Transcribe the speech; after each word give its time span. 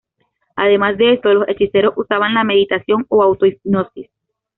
Además 0.55 0.97
de 0.97 1.13
esto 1.13 1.31
los 1.31 1.47
hechiceros 1.47 1.93
usaban 1.95 2.33
la 2.33 2.43
meditación 2.43 3.05
o 3.09 3.21
auto 3.21 3.45
hipnosis. 3.45 4.09